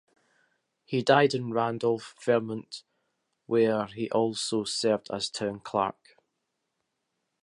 He 0.83 1.03
died 1.03 1.35
in 1.35 1.53
Randolph, 1.53 2.15
Vermont, 2.25 2.81
where 3.45 3.85
he 3.85 4.09
also 4.09 4.63
served 4.63 5.11
as 5.11 5.29
town 5.29 5.59
clerk. 5.59 6.17